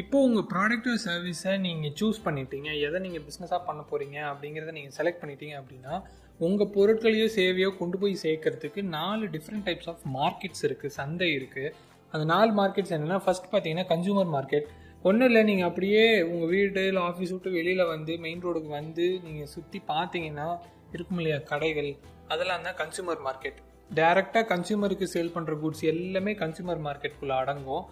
இப்போ 0.00 0.16
உங்கள் 0.26 0.46
ப்ராடக்ட் 0.50 0.88
சர்வீஸை 1.04 1.52
நீங்கள் 1.58 1.92
சூஸ் 2.00 2.18
பண்ணிட்டீங்க 2.24 2.70
எதை 2.86 2.98
நீங்கள் 3.04 3.22
பிஸ்னஸாக 3.26 3.60
பண்ண 3.68 3.82
போகிறீங்க 3.90 4.16
அப்படிங்கிறத 4.30 4.72
நீங்கள் 4.78 4.94
செலக்ட் 4.96 5.20
பண்ணிட்டீங்க 5.22 5.54
அப்படின்னா 5.60 5.94
உங்கள் 6.40 6.70
பொருட்களையோ 6.74 7.26
சேவையோ 7.36 7.68
கொண்டு 7.78 7.96
போய் 8.02 8.14
சேர்க்கறதுக்கு 8.24 8.80
நாலு 8.96 9.24
டிஃப்ரெண்ட் 9.34 9.64
டைப்ஸ் 9.68 9.88
ஆஃப் 9.92 10.02
மார்க்கெட்ஸ் 10.18 10.64
இருக்குது 10.68 10.94
சந்தை 10.98 11.28
இருக்குது 11.38 11.70
அந்த 12.12 12.24
நாலு 12.24 12.50
மார்க்கெட்ஸ் 12.60 12.94
என்னென்னா 12.96 13.20
ஃபஸ்ட் 13.24 13.48
பார்த்தீங்கன்னா 13.52 13.86
கன்சூமர் 13.92 14.30
மார்க்கெட் 14.36 14.66
ஒன்றும் 15.02 15.28
இல்லை 15.30 15.42
நீங்கள் 15.42 15.68
அப்படியே 15.70 16.02
உங்கள் 16.28 16.50
வீடு 16.52 16.84
இல்லை 16.90 17.02
ஆஃபீஸ் 17.02 17.32
விட்டு 17.34 17.50
வெளியில் 17.50 17.84
வந்து 17.94 18.12
மெயின் 18.18 18.44
ரோடுக்கு 18.46 18.70
வந்து 18.74 19.06
நீங்கள் 19.24 19.50
சுற்றி 19.54 19.80
பார்த்தீங்கன்னா 19.88 20.48
இருக்கும் 20.92 21.18
இல்லையா 21.18 21.40
கடைகள் 21.52 21.90
அதெல்லாம் 22.28 22.68
தான் 22.68 22.78
கன்சூமர் 22.82 23.20
மார்க்கெட் 23.28 23.58
டைரெக்டாக 23.90 24.44
கன்சியூமருக்கு 24.52 25.06
சேல் 25.14 25.34
பண்ணுற 25.34 25.54
குட்ஸ் 25.64 25.84
எல்லாமே 25.92 26.32
கன்சூமர் 26.42 26.80
மார்க்கெட்டுக்குள்ளே 26.86 27.36
அடங்கும். 27.42 27.84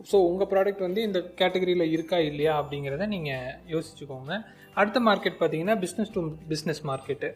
ஸோ 0.00 0.16
உங்கள் 0.30 0.48
ப்ராடக்ட் 0.52 0.86
வந்து 0.86 1.00
இந்த 1.08 1.18
கேட்டகரியில் 1.40 1.92
இருக்கா 1.96 2.18
இல்லையா 2.30 2.54
அப்படிங்கிறத 2.60 3.06
நீங்கள் 3.14 3.52
யோசிச்சுக்கோங்க. 3.74 4.32
அடுத்த 4.80 4.98
மார்க்கெட் 5.08 5.38
பார்த்தீங்கன்னா 5.40 5.76
பிஸ்னஸ் 5.84 6.12
டு 6.16 6.22
பிஸ்னஸ் 6.52 6.82
மார்க்கெட்டு 6.90 7.28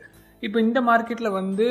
இப்போ 0.47 0.59
இந்த 0.67 0.79
மார்க்கெட்டில் 0.89 1.37
வந்து 1.39 1.67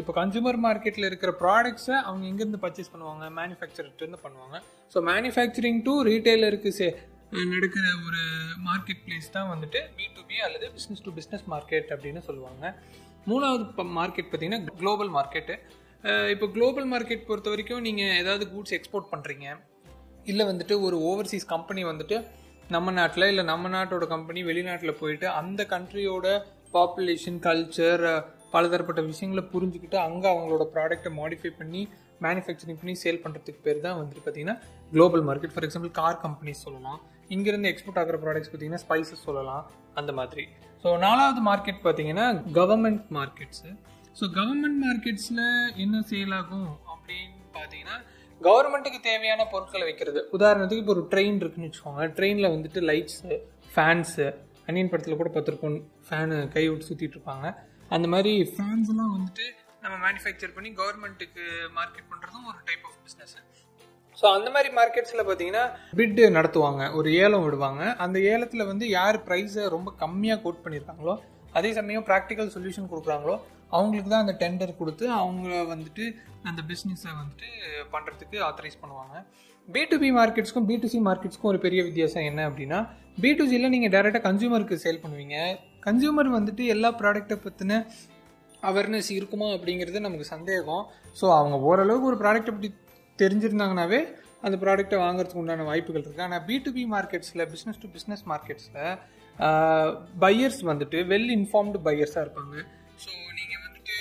இப்போ 0.00 0.12
கன்சூமர் 0.20 0.58
மார்க்கெட்டில் 0.66 1.08
இருக்கிற 1.10 1.30
ப்ராடக்ட்ஸை 1.42 1.96
அவங்க 2.08 2.24
எங்கேருந்து 2.30 2.60
பர்ச்சேஸ் 2.64 2.92
பண்ணுவாங்க? 2.94 3.24
மேனுஃபேக்சர்கிட்டருந்து 3.38 4.20
பண்ணுவாங்க. 4.24 4.56
ஸோ 4.94 5.00
மேனுஃபேக்சரிங் 5.10 5.80
டு 5.86 5.94
ரீட்டைலருக்கு 6.10 6.72
சே 6.78 6.88
நடக்கிற 7.54 7.86
ஒரு 8.08 8.22
மார்க்கெட் 8.68 9.00
பிளேஸ் 9.06 9.32
தான் 9.36 9.48
வந்துட்டு 9.52 9.80
பி 9.96 10.04
டு 10.16 10.22
பி 10.28 10.36
அல்லது 10.46 10.66
பிஸ்னஸ் 10.76 11.04
டு 11.06 11.12
பிஸ்னஸ் 11.18 11.46
மார்க்கெட் 11.54 11.88
அப்படின்னு 11.94 12.20
சொல்லுவாங்க. 12.28 12.64
மூணாவது 13.30 13.84
மார்க்கெட் 14.00 14.28
பார்த்தீங்கன்னா 14.32 14.76
குளோபல் 14.82 15.10
மார்க்கெட்டு 15.18 15.56
இப்போ 16.34 16.46
குளோபல் 16.56 16.86
மார்க்கெட் 16.92 17.26
பொறுத்த 17.30 17.48
வரைக்கும் 17.54 17.84
நீங்கள் 17.88 18.14
ஏதாவது 18.22 18.44
கூட்ஸ் 18.52 18.76
எக்ஸ்போர்ட் 18.78 19.10
பண்ணுறீங்க 19.12 19.46
இல்லை 20.26 20.44
வந்துட்டு 20.50 20.74
ஒரு 20.86 20.96
ஓவர்சீஸ் 21.10 21.46
கம்பெனி 21.54 21.82
வந்துட்டு 21.84 22.16
நம்ம 22.74 22.92
நாட்டில் 22.92 23.30
இல்லை 23.32 23.44
நம்ம 23.44 23.68
நாட்டோட 23.68 24.04
கம்பெனி 24.14 24.40
வெளிநாட்டில் 24.42 24.98
போயிட்டு 25.00 25.26
அந்த 25.40 25.62
கண்ட்ரியோட 25.74 26.26
பாப்புலேஷன் 26.74 27.38
கல்ச்சர் 27.46 28.04
பலதரப்பட்ட 28.54 29.00
விஷயங்களை 29.02 29.42
புரிஞ்சுக்கிட்டு 29.52 29.98
அங்கே 30.06 30.28
அவங்களோட 30.32 30.64
ப்ராடக்ட்டை 30.74 31.10
மாடிஃபை 31.20 31.50
பண்ணி 31.60 31.82
மேனுஃபேக்சரிங் 32.24 32.78
பண்ணி 32.80 32.94
சேல் 33.02 33.22
பண்ணுறதுக்கு 33.24 33.60
பேர் 33.66 33.84
தான் 33.86 33.98
வந்துட்டு 34.00 34.22
பார்த்தீங்கன்னா 34.24 34.56
global 34.92 35.24
market 35.28 35.54
for 35.54 35.66
example 35.66 35.92
car 36.00 36.20
companies 36.24 36.62
சொல்லலாம். 36.66 37.00
இங்கேருந்து 37.34 37.70
எக்ஸ்போர்ட் 37.72 38.00
ஆகிற 38.02 38.18
ப்ராடக்ட்ஸ் 38.24 38.50
பார்த்தீங்கன்னா 38.50 38.82
ஸ்பைசஸ் 38.84 39.26
சொல்லலாம். 39.28 39.64
அந்த 40.00 40.12
மாதிரி. 40.18 40.44
ஸோ 40.82 40.88
நாலாவது 41.04 41.40
மார்க்கெட் 41.50 41.80
பார்த்தீங்கன்னா 41.86 42.26
கவர்மெண்ட் 42.58 43.04
மார்க்கெட்ஸு 43.18 43.70
ஸோ 44.18 44.24
கவர்மெண்ட் 44.38 44.78
மார்க்கெட்ஸில் 44.86 45.44
என்ன 45.84 46.02
சேல் 46.10 46.34
ஆகும் 46.40 46.68
அப்படின்னு 46.92 47.34
பார்த்தீங்கன்னா 47.56 47.96
கவர்மெண்ட்டுக்கு 48.40 49.00
தேவையான 49.10 49.44
பொருட்களை 49.52 49.84
வைக்கிறது. 49.88 50.20
உதாரணத்துக்கு 50.36 50.82
இப்போ 50.82 50.94
ஒரு 50.96 51.04
ட்ரெயின் 51.12 51.38
இருக்குன்னு 51.42 51.68
வச்சுக்கோங்க 51.68 52.06
ட்ரெயினில் 52.16 52.52
வந்துட்டு 52.54 52.80
லைட்ஸு 52.90 53.30
ஃபேன்ஸு 53.74 54.26
அன்னியன் 54.68 54.90
படத்தில் 54.92 55.20
கூட 55.20 55.30
பார்த்துருப்போம். 55.34 55.78
ஃபேனு 56.08 56.36
கை 56.54 56.64
விட்டு 56.68 56.88
சுற்றிட்டு 56.88 57.16
இருப்பாங்க. 57.16 57.46
அந்த 57.96 58.06
மாதிரி 58.14 58.32
ஃபேன்ஸ்லாம் 58.54 59.12
வந்துட்டு 59.16 59.46
நம்ம 59.84 59.96
மேனுஃபேக்சர் 60.06 60.54
பண்ணி 60.56 60.70
கவர்மெண்ட்டுக்கு 60.80 61.44
மார்க்கெட் 61.78 62.08
பண்ணுறதும் 62.12 62.48
ஒரு 62.52 62.58
டைப் 62.68 62.86
ஆஃப் 62.88 62.98
பிஸ்னஸ் 63.06 63.36
ஸோ 64.20 64.26
அந்த 64.36 64.48
மாதிரி 64.52 64.68
மார்க்கெட்ஸில் 64.76 65.26
பார்த்தீங்கன்னா 65.28 65.64
பிட்டு 65.98 66.22
நடத்துவாங்க. 66.36 66.82
ஒரு 66.98 67.08
ஏலம் 67.22 67.44
விடுவாங்க. 67.46 67.82
அந்த 68.04 68.18
ஏலத்தில் 68.32 68.68
வந்து 68.70 68.84
யார் 68.98 69.16
ப்ரைஸை 69.26 69.64
ரொம்ப 69.74 69.88
கம்மியாக 70.02 70.40
கோட் 70.44 70.62
பண்ணியிருக்காங்களோ 70.64 71.14
அதே 71.58 71.70
சமயம் 71.78 72.06
ப்ராக்டிக்கல் 72.08 72.52
சொல்யூஷன் 72.56 72.90
கொடுக்குறாங்களோ 72.92 73.36
அவங்களுக்கு 73.76 74.10
தான் 74.12 74.24
அந்த 74.24 74.34
டெண்டர் 74.42 74.72
கொடுத்து 74.80 75.04
அவங்க 75.20 75.48
வந்துட்டு 75.72 76.04
அந்த 76.48 76.60
பிஸ்னஸை 76.70 77.12
வந்துட்டு 77.20 77.48
பண்ணுறதுக்கு 77.94 78.36
ஆத்தரைஸ் 78.48 78.82
பண்ணுவாங்க. 78.82 79.14
பி 79.68 79.82
டு 79.90 79.96
பி 80.02 80.10
மார்க்கெட்ஸ்க்கும் 80.18 80.66
பி 80.68 80.74
டு 80.82 80.88
சி 80.92 80.98
மார்க்கெட்ஸ்க்கும் 81.08 81.50
ஒரு 81.52 81.60
பெரிய 81.64 81.80
வித்தியாசம் 81.86 82.26
என்ன 82.30 82.40
அப்படின்னா 82.48 82.78
பி 83.22 83.30
டு 83.38 83.44
சியில் 83.52 83.72
நீங்கள் 83.74 83.92
டேரெக்டாக 83.94 84.22
கன்சியூமருக்கு 84.28 84.76
சேல் 84.84 85.02
பண்ணுவீங்க. 85.04 85.38
கன்சியூமர் 85.86 86.30
வந்துட்டு 86.36 86.64
எல்லா 86.74 86.90
ப்ராடக்ட்டை 87.00 87.38
பற்றின 87.46 87.80
அவேர்னஸ் 88.70 89.10
இருக்குமா 89.18 89.48
அப்படிங்கிறது 89.56 90.06
நமக்கு 90.06 90.26
சந்தேகம். 90.34 90.84
ஸோ 91.20 91.26
அவங்க 91.38 91.56
ஓரளவுக்கு 91.70 92.10
ஒரு 92.12 92.18
ப்ராடக்ட்டை 92.22 92.54
பற்றி 92.54 92.70
தெரிஞ்சிருந்தாங்கனாவே 93.18 94.00
அந்த 94.44 94.56
ப்ராடக்டை 94.62 94.98
வாங்குறதுக்கு 95.04 95.42
உண்டான 95.42 95.66
வாய்ப்புகள் 95.70 96.04
இருக்குது 96.04 96.26
ஆனால் 96.26 96.42
பி 96.48 96.56
டு 96.64 96.70
பி 96.78 96.84
மார்க்கெட்ஸில் 96.94 97.44
பிஸ்னஸ் 97.52 97.80
டு 97.84 97.88
பிஸ்னஸ் 97.96 98.24
மார்க்கெட்ஸில் 98.32 98.82
பையர்ஸ் 100.24 100.60
வந்துட்டு 100.70 100.98
வெல் 101.12 101.32
இன்ஃபார்ம்டு 101.38 101.78
பையர்ஸாக 101.86 102.24
இருப்பாங்க. 102.26 102.54
ஸோ 103.04 103.10
நீங்கள் 103.38 103.62
வந்துட்டு 103.66 103.96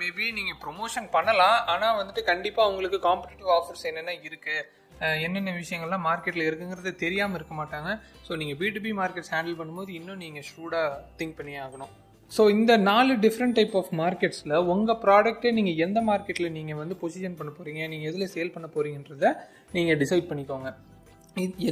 மேபி 0.00 0.26
நீங்கள் 0.38 0.58
ப்ரொமோஷன் 0.64 1.08
பண்ணலாம். 1.16 1.58
ஆனால் 1.74 1.96
வந்துட்டு 2.00 2.22
கண்டிப்பாக 2.32 2.66
அவங்களுக்கு 2.68 3.00
காம்படிட்டிவ் 3.08 3.52
ஆஃபர்ஸ் 3.58 3.86
என்னென்ன 3.92 4.16
இருக்குது 4.28 4.66
என்னென்ன 5.24 5.50
விஷயங்கள்லாம் 5.62 6.06
மார்க்கெட்டில் 6.08 6.46
இருக்குங்கிறது 6.48 6.92
தெரியாமல் 7.04 7.38
இருக்க 7.38 7.54
மாட்டாங்க. 7.58 7.90
ஸோ 8.26 8.32
நீங்கள் 8.40 8.58
B 8.60 8.68
to 8.76 8.80
B 8.86 8.92
markets 9.00 9.32
handle 9.34 9.58
பண்ணும்போது 9.60 9.92
இன்னும் 9.98 10.22
நீங்கள் 10.24 10.46
ஷூடாக 10.50 10.96
திங்க் 11.18 11.38
பண்ணி 11.40 11.54
ஆகணும். 11.64 11.92
ஸோ 12.30 12.42
இந்த 12.54 12.72
நாலு 12.88 13.12
டிஃப்ரெண்ட் 13.24 13.56
டைப் 13.58 13.74
ஆஃப் 13.80 13.92
மார்க்கெட்ஸில் 14.00 14.54
உங்கள் 14.72 14.98
ப்ராடக்ட்டை 15.04 15.50
நீங்கள் 15.58 15.78
எந்த 15.84 15.98
மார்க்கெட்டில் 16.08 16.54
நீங்கள் 16.56 16.78
வந்து 16.80 16.94
பொசிஷன் 17.02 17.38
பண்ண 17.38 17.50
போகிறீங்க 17.58 17.82
நீங்கள் 17.92 18.08
எதில் 18.10 18.32
சேல் 18.34 18.54
பண்ண 18.56 18.66
போகிறீங்கன்றத 18.74 19.28
நீங்கள் 19.76 19.98
டிசைட் 20.02 20.28
பண்ணிக்கோங்க. 20.30 20.70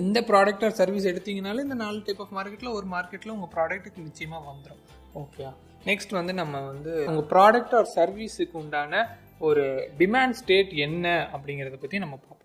எந்த 0.00 0.18
ப்ராடக்ட் 0.30 0.64
ஆர் 0.66 0.76
சர்வீஸ் 0.80 1.10
எடுத்தீங்கனாலும் 1.12 1.66
இந்த 1.66 1.76
நாலு 1.84 1.98
டைப் 2.06 2.22
ஆஃப் 2.24 2.34
மார்க்கெட்டில் 2.38 2.74
ஒரு 2.78 2.86
மார்க்கெட்டில் 2.94 3.34
உங்கள் 3.36 3.52
ப்ராடக்ட்டுக்கு 3.54 4.06
நிச்சயமாக 4.08 4.42
வந்துடும் 4.50 4.82
ஓகே 5.22 5.46
நெக்ஸ்ட் 5.90 6.16
வந்து 6.18 6.32
நம்ம 6.40 6.60
வந்து 6.70 6.92
உங்கள் 7.10 7.28
ப்ராடக்ட் 7.34 7.74
ஆர் 7.78 7.88
சர்வீஸுக்கு 7.98 8.56
உண்டான 8.62 9.02
ஒரு 9.48 9.64
டிமாண்ட் 9.98 10.38
ஸ்டேட் 10.40 10.72
என்ன 10.86 11.06
அப்படிங்கிறத 11.34 11.78
பற்றி 11.80 11.98
நம்ம 12.04 12.16
பார்ப்போம். 12.18 12.42